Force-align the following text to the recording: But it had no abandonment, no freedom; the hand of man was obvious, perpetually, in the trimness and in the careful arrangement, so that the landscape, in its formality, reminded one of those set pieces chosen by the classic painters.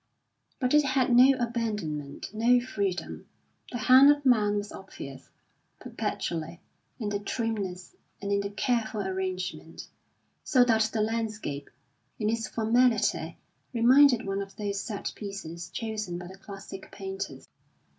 But 0.57 0.73
it 0.73 0.83
had 0.83 1.13
no 1.15 1.35
abandonment, 1.39 2.31
no 2.33 2.59
freedom; 2.59 3.27
the 3.71 3.77
hand 3.77 4.09
of 4.11 4.25
man 4.25 4.57
was 4.57 4.71
obvious, 4.71 5.29
perpetually, 5.79 6.59
in 6.97 7.09
the 7.09 7.19
trimness 7.19 7.95
and 8.19 8.31
in 8.31 8.39
the 8.41 8.49
careful 8.49 9.01
arrangement, 9.01 9.87
so 10.43 10.63
that 10.63 10.89
the 10.91 11.01
landscape, 11.01 11.69
in 12.17 12.31
its 12.31 12.47
formality, 12.47 13.37
reminded 13.73 14.25
one 14.25 14.41
of 14.41 14.55
those 14.55 14.81
set 14.81 15.13
pieces 15.13 15.69
chosen 15.69 16.17
by 16.17 16.25
the 16.25 16.37
classic 16.39 16.91
painters. 16.91 17.47